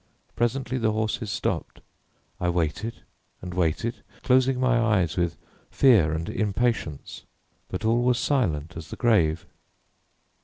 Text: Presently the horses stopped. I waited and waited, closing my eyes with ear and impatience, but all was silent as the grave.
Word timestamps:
Presently 0.35 0.79
the 0.79 0.93
horses 0.93 1.29
stopped. 1.29 1.79
I 2.39 2.49
waited 2.49 3.03
and 3.39 3.53
waited, 3.53 4.01
closing 4.23 4.59
my 4.59 4.79
eyes 4.81 5.15
with 5.15 5.37
ear 5.83 6.11
and 6.11 6.27
impatience, 6.27 7.23
but 7.69 7.85
all 7.85 8.01
was 8.01 8.17
silent 8.17 8.73
as 8.75 8.89
the 8.89 8.95
grave. 8.95 9.45